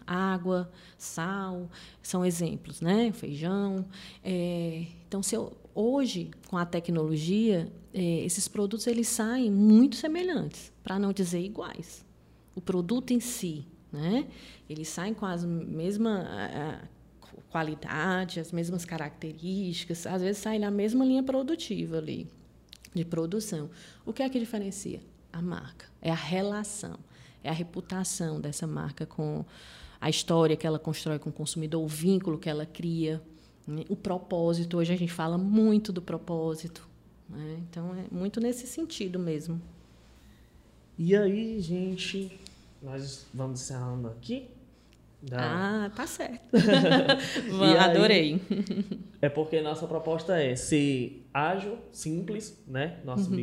Água, 0.06 0.70
sal, 0.96 1.68
são 2.00 2.24
exemplos, 2.24 2.80
né? 2.80 3.10
Feijão. 3.12 3.84
É, 4.22 4.86
então, 5.06 5.20
se 5.20 5.34
eu, 5.34 5.52
hoje, 5.74 6.30
com 6.48 6.56
a 6.56 6.64
tecnologia, 6.64 7.70
é, 7.92 8.24
esses 8.24 8.46
produtos 8.46 8.86
eles 8.86 9.08
saem 9.08 9.50
muito 9.50 9.96
semelhantes, 9.96 10.72
para 10.84 10.98
não 10.98 11.12
dizer 11.12 11.40
iguais. 11.40 12.04
O 12.54 12.60
produto 12.60 13.12
em 13.12 13.20
si, 13.20 13.66
né? 13.92 14.28
Eles 14.70 14.88
saem 14.88 15.12
com 15.12 15.26
as 15.26 15.44
mesmas 15.44 16.24
qualidade, 17.50 18.40
as 18.40 18.52
mesmas 18.52 18.84
características, 18.84 20.06
às 20.06 20.22
vezes 20.22 20.38
sai 20.38 20.58
na 20.58 20.70
mesma 20.70 21.04
linha 21.04 21.22
produtiva 21.22 21.98
ali, 21.98 22.28
de 22.94 23.04
produção. 23.04 23.70
O 24.04 24.12
que 24.12 24.22
é 24.22 24.28
que 24.28 24.38
diferencia? 24.38 25.00
A 25.32 25.40
marca. 25.40 25.86
É 26.00 26.10
a 26.10 26.14
relação, 26.14 26.98
é 27.42 27.48
a 27.48 27.52
reputação 27.52 28.40
dessa 28.40 28.66
marca 28.66 29.06
com 29.06 29.44
a 30.00 30.10
história 30.10 30.56
que 30.56 30.66
ela 30.66 30.78
constrói 30.78 31.18
com 31.18 31.30
o 31.30 31.32
consumidor, 31.32 31.82
o 31.82 31.88
vínculo 31.88 32.38
que 32.38 32.48
ela 32.48 32.66
cria, 32.66 33.22
né? 33.66 33.84
o 33.88 33.96
propósito. 33.96 34.78
Hoje 34.78 34.92
a 34.92 34.96
gente 34.96 35.12
fala 35.12 35.38
muito 35.38 35.92
do 35.92 36.02
propósito. 36.02 36.86
Né? 37.28 37.58
Então, 37.68 37.94
é 37.94 38.04
muito 38.14 38.40
nesse 38.40 38.66
sentido 38.66 39.18
mesmo. 39.18 39.60
E 40.98 41.14
aí, 41.14 41.60
gente, 41.60 42.38
nós 42.82 43.26
vamos 43.34 43.60
encerrando 43.60 44.08
aqui. 44.08 44.48
Ah, 45.32 45.90
tá 45.94 46.06
certo. 46.06 46.40
Adorei. 47.80 48.40
é 49.20 49.28
porque 49.28 49.60
nossa 49.60 49.86
proposta 49.86 50.40
é 50.40 50.54
ser 50.54 51.26
ágil, 51.32 51.78
simples, 51.92 52.62
né? 52.66 52.98
Nosso 53.04 53.30
uhum. 53.30 53.36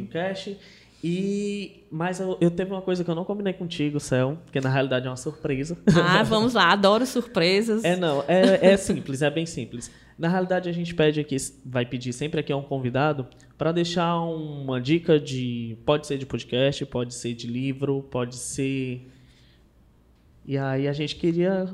E 1.03 1.85
mas 1.91 2.21
eu, 2.21 2.37
eu 2.39 2.49
teve 2.49 2.71
uma 2.71 2.81
coisa 2.81 3.03
que 3.03 3.09
eu 3.09 3.15
não 3.15 3.25
combinei 3.25 3.51
contigo, 3.51 3.99
Céu, 3.99 4.37
que 4.51 4.61
na 4.61 4.69
realidade 4.69 5.05
é 5.05 5.09
uma 5.09 5.17
surpresa. 5.17 5.77
Ah, 6.01 6.23
vamos 6.23 6.53
lá, 6.53 6.71
adoro 6.71 7.05
surpresas. 7.05 7.83
É 7.83 7.97
não, 7.97 8.23
é, 8.25 8.71
é 8.71 8.77
simples, 8.77 9.21
é 9.21 9.29
bem 9.29 9.45
simples. 9.45 9.91
Na 10.17 10.29
realidade 10.29 10.69
a 10.69 10.71
gente 10.71 10.95
pede 10.95 11.19
aqui, 11.19 11.35
vai 11.65 11.85
pedir 11.85 12.13
sempre 12.13 12.39
aqui 12.39 12.53
a 12.53 12.55
um 12.55 12.63
convidado 12.63 13.27
para 13.57 13.73
deixar 13.73 14.17
uma 14.21 14.79
dica 14.79 15.19
de, 15.19 15.77
pode 15.85 16.07
ser 16.07 16.17
de 16.17 16.25
podcast, 16.25 16.85
pode 16.85 17.13
ser 17.13 17.33
de 17.33 17.47
livro, 17.47 18.03
pode 18.09 18.35
ser 18.35 19.05
e 20.45 20.57
aí 20.57 20.87
a 20.87 20.93
gente 20.93 21.15
queria 21.15 21.73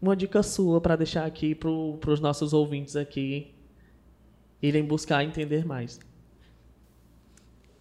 uma 0.00 0.14
dica 0.14 0.42
sua 0.42 0.80
para 0.80 0.96
deixar 0.96 1.26
aqui 1.26 1.54
para 1.54 1.70
os 1.70 2.20
nossos 2.20 2.52
ouvintes 2.52 2.96
aqui 2.96 3.54
irem 4.62 4.84
buscar 4.84 5.24
entender 5.24 5.64
mais. 5.64 5.98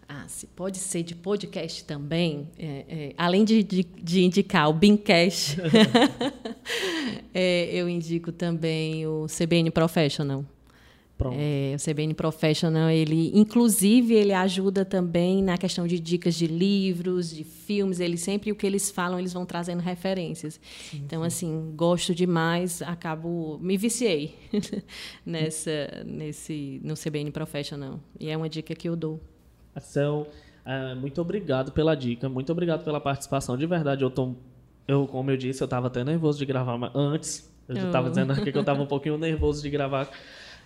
Ah, 0.07 0.25
se 0.27 0.45
pode 0.47 0.77
ser 0.77 1.01
de 1.01 1.15
podcast 1.15 1.83
também, 1.83 2.47
é, 2.59 2.85
é, 2.87 3.13
além 3.17 3.43
de, 3.43 3.63
de, 3.63 3.83
de, 3.83 4.23
indicar 4.23 4.69
o 4.69 4.73
Beancast, 4.73 5.57
é, 7.33 7.69
eu 7.73 7.89
indico 7.89 8.31
também 8.31 9.07
o 9.07 9.25
CBN 9.25 9.71
Professional. 9.71 10.45
É, 11.33 11.75
o 11.75 11.79
CBN 11.79 12.13
Professional, 12.13 12.89
ele, 12.89 13.31
inclusive, 13.33 14.13
ele 14.13 14.33
ajuda 14.33 14.83
também 14.83 15.41
na 15.41 15.57
questão 15.57 15.87
de 15.87 15.97
dicas 15.97 16.35
de 16.35 16.45
livros, 16.45 17.33
de 17.33 17.43
filmes. 17.45 18.01
Ele 18.01 18.17
sempre 18.17 18.51
o 18.51 18.55
que 18.55 18.67
eles 18.67 18.91
falam, 18.91 19.17
eles 19.17 19.31
vão 19.31 19.45
trazendo 19.45 19.79
referências. 19.79 20.59
Sim, 20.91 20.97
então, 21.05 21.21
sim. 21.21 21.27
assim, 21.27 21.73
gosto 21.73 22.13
demais, 22.13 22.81
acabo 22.81 23.57
me 23.61 23.77
viciei 23.77 24.35
nessa, 25.25 26.03
nesse, 26.05 26.81
no 26.83 26.95
CBN 26.95 27.31
Professional. 27.31 27.99
E 28.19 28.29
é 28.29 28.35
uma 28.35 28.49
dica 28.49 28.75
que 28.75 28.89
eu 28.89 28.95
dou. 28.95 29.21
Ação, 29.73 30.27
uh, 30.65 30.95
muito 30.99 31.21
obrigado 31.21 31.71
pela 31.71 31.95
dica, 31.95 32.27
muito 32.27 32.51
obrigado 32.51 32.83
pela 32.83 32.99
participação. 32.99 33.55
De 33.55 33.65
verdade, 33.65 34.03
eu 34.03 34.09
tô, 34.09 34.35
eu, 34.85 35.07
como 35.07 35.31
eu 35.31 35.37
disse, 35.37 35.63
eu 35.63 35.65
estava 35.65 35.87
até 35.87 36.03
nervoso 36.03 36.37
de 36.37 36.45
gravar 36.45 36.91
antes. 36.93 37.49
Eu 37.69 37.75
já 37.75 37.87
estava 37.87 38.07
oh. 38.07 38.09
dizendo 38.09 38.33
aqui 38.33 38.51
que 38.51 38.57
eu 38.57 38.61
estava 38.61 38.81
um 38.83 38.85
pouquinho 38.85 39.17
nervoso 39.17 39.61
de 39.61 39.69
gravar 39.69 40.09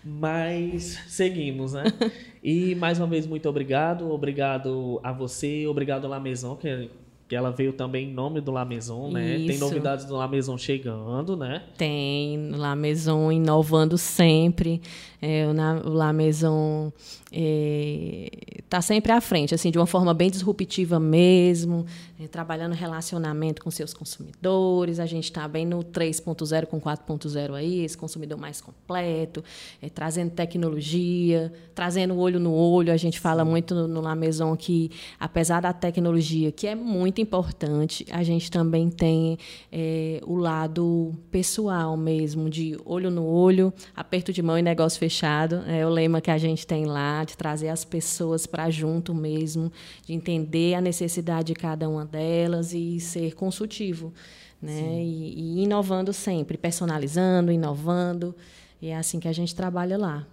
mas 0.03 0.99
seguimos, 1.07 1.73
né? 1.73 1.83
e 2.43 2.75
mais 2.75 2.99
uma 2.99 3.07
vez, 3.07 3.25
muito 3.27 3.47
obrigado. 3.49 4.11
Obrigado 4.11 4.99
a 5.03 5.11
você, 5.11 5.67
obrigado 5.67 6.05
a 6.05 6.09
La 6.09 6.19
Maison, 6.19 6.55
que, 6.55 6.89
que 7.29 7.35
ela 7.35 7.51
veio 7.51 7.71
também 7.71 8.09
em 8.09 8.11
nome 8.11 8.41
do 8.41 8.51
La 8.51 8.65
Maison, 8.65 9.11
né? 9.11 9.37
Isso. 9.37 9.47
Tem 9.47 9.57
novidades 9.59 10.03
do 10.05 10.15
La 10.15 10.27
Maison 10.27 10.57
chegando, 10.57 11.37
né? 11.37 11.61
Tem, 11.77 12.49
La 12.49 12.75
Maison 12.75 13.31
inovando 13.31 13.99
sempre. 13.99 14.81
É, 15.21 15.45
o 15.85 15.93
La 15.93 16.11
Maison 16.11 16.91
está 17.31 18.77
é, 18.77 18.81
sempre 18.81 19.11
à 19.11 19.21
frente, 19.21 19.53
assim, 19.53 19.69
de 19.69 19.77
uma 19.77 19.85
forma 19.85 20.13
bem 20.13 20.31
disruptiva 20.31 20.99
mesmo, 20.99 21.85
é, 22.19 22.25
trabalhando 22.25 22.73
relacionamento 22.73 23.61
com 23.61 23.69
seus 23.69 23.93
consumidores. 23.93 24.99
A 24.99 25.05
gente 25.05 25.25
está 25.25 25.47
bem 25.47 25.65
no 25.65 25.83
3.0 25.83 26.65
com 26.65 26.79
4.0 26.79 27.53
aí, 27.53 27.83
esse 27.83 27.97
consumidor 27.97 28.39
mais 28.39 28.61
completo, 28.61 29.43
é, 29.81 29.89
trazendo 29.89 30.31
tecnologia, 30.31 31.53
trazendo 31.75 32.17
olho 32.17 32.39
no 32.39 32.53
olho. 32.53 32.91
A 32.91 32.97
gente 32.97 33.19
fala 33.19 33.43
muito 33.43 33.75
no, 33.75 33.87
no 33.87 34.01
La 34.01 34.15
Maison 34.15 34.55
que, 34.55 34.89
apesar 35.19 35.61
da 35.61 35.73
tecnologia, 35.73 36.51
que 36.51 36.65
é 36.65 36.73
muito 36.73 37.18
importante, 37.21 38.05
a 38.11 38.23
gente 38.23 38.49
também 38.49 38.89
tem 38.89 39.37
é, 39.71 40.21
o 40.25 40.35
lado 40.35 41.15
pessoal 41.31 41.95
mesmo, 41.95 42.49
de 42.49 42.77
olho 42.85 43.09
no 43.09 43.25
olho, 43.25 43.73
aperto 43.95 44.31
de 44.33 44.41
mão 44.41 44.57
e 44.57 44.61
negócio 44.61 44.99
fechado. 44.99 45.63
É 45.67 45.85
o 45.85 45.89
lema 45.89 46.21
que 46.21 46.31
a 46.31 46.37
gente 46.37 46.65
tem 46.65 46.85
lá 46.85 47.23
de 47.23 47.37
trazer 47.37 47.69
as 47.69 47.83
pessoas 47.85 48.45
para 48.45 48.69
junto 48.69 49.13
mesmo, 49.13 49.71
de 50.05 50.13
entender 50.13 50.75
a 50.75 50.81
necessidade 50.81 51.47
de 51.47 51.53
cada 51.53 51.87
uma 51.89 52.05
delas 52.05 52.73
e 52.73 52.99
ser 52.99 53.35
consultivo, 53.35 54.13
né? 54.61 55.01
E, 55.01 55.59
e, 55.59 55.63
inovando 55.63 56.13
sempre, 56.13 56.57
personalizando, 56.57 57.51
inovando. 57.51 58.35
E 58.81 58.89
é 58.89 58.97
assim 58.97 59.19
que 59.19 59.27
a 59.27 59.33
gente 59.33 59.55
trabalha 59.55 59.97
lá. 59.97 60.27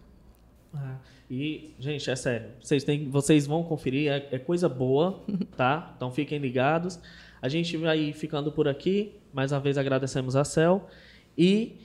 Ah, 0.75 0.97
e, 1.30 1.75
gente, 1.78 2.09
é 2.11 2.16
sério, 2.16 2.50
vocês, 2.61 2.85
têm, 2.85 3.09
vocês 3.11 3.47
vão 3.47 3.62
conferir, 3.64 4.11
é, 4.11 4.28
é 4.33 4.38
coisa 4.38 4.68
boa, 4.68 5.25
tá? 5.56 5.92
Então 5.97 6.11
fiquem 6.11 6.38
ligados. 6.38 7.00
A 7.42 7.49
gente 7.49 7.76
vai 7.76 8.12
ficando 8.12 8.50
por 8.52 8.68
aqui. 8.68 9.12
Mais 9.33 9.52
uma 9.52 9.61
vez 9.61 9.76
agradecemos 9.76 10.37
a 10.37 10.45
Cel. 10.45 10.88
E 11.37 11.76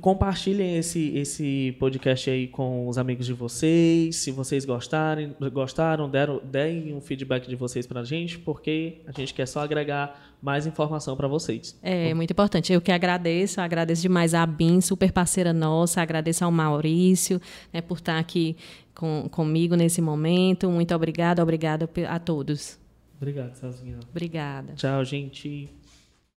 compartilhem 0.00 0.78
esse, 0.78 1.16
esse 1.16 1.76
podcast 1.78 2.30
aí 2.30 2.48
com 2.48 2.88
os 2.88 2.96
amigos 2.96 3.26
de 3.26 3.34
vocês. 3.34 4.16
Se 4.16 4.30
vocês 4.30 4.64
gostarem, 4.64 5.34
gostaram, 5.52 6.08
deram, 6.08 6.40
deem 6.42 6.94
um 6.94 7.00
feedback 7.00 7.46
de 7.46 7.54
vocês 7.56 7.86
para 7.86 8.00
a 8.00 8.04
gente, 8.04 8.38
porque 8.38 9.02
a 9.06 9.12
gente 9.12 9.34
quer 9.34 9.46
só 9.46 9.60
agregar 9.60 10.34
mais 10.40 10.66
informação 10.66 11.16
para 11.16 11.28
vocês. 11.28 11.78
É 11.82 12.14
muito 12.14 12.30
importante. 12.30 12.72
Eu 12.72 12.80
que 12.80 12.90
agradeço, 12.90 13.60
agradeço 13.60 14.02
demais 14.02 14.32
a 14.32 14.46
BIM, 14.46 14.80
super 14.80 15.12
parceira 15.12 15.52
nossa, 15.52 16.00
agradeço 16.00 16.44
ao 16.44 16.50
Maurício 16.50 17.40
né, 17.72 17.82
por 17.82 17.98
estar 17.98 18.18
aqui 18.18 18.56
com, 18.94 19.28
comigo 19.30 19.76
nesse 19.76 20.00
momento. 20.00 20.70
Muito 20.70 20.94
obrigada, 20.94 21.42
obrigada 21.42 21.88
a 22.08 22.18
todos. 22.18 22.78
Obrigado, 23.18 23.54
Celzinha. 23.54 23.98
Obrigada. 24.10 24.74
Tchau, 24.74 25.04
gente. 25.04 25.70